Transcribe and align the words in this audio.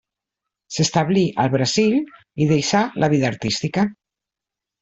S'establí 0.77 1.25
al 1.43 1.51
Brasil 1.57 1.99
i 2.45 2.49
deixà 2.55 2.81
la 3.05 3.11
vida 3.15 3.31
artística. 3.33 3.85